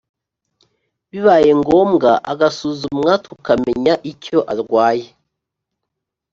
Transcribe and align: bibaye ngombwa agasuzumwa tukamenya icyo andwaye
bibaye 1.11 1.49
ngombwa 1.61 2.11
agasuzumwa 2.31 3.11
tukamenya 3.25 3.93
icyo 4.11 4.39
andwaye 4.51 5.07